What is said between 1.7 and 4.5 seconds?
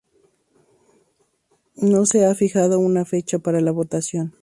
No se ha fijado una fecha para la votación.